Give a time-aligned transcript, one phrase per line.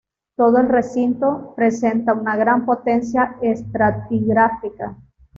[0.35, 4.97] Todo el recinto presenta una gran potencia estratigráfica.